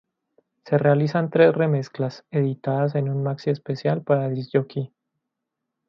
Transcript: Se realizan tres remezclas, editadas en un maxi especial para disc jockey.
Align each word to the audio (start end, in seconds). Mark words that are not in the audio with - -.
Se 0.65 0.79
realizan 0.79 1.29
tres 1.29 1.53
remezclas, 1.53 2.25
editadas 2.31 2.95
en 2.95 3.07
un 3.07 3.21
maxi 3.21 3.51
especial 3.51 4.01
para 4.01 4.29
disc 4.29 4.49
jockey. 4.51 4.91